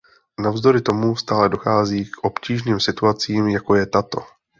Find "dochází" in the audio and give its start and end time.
1.49-2.05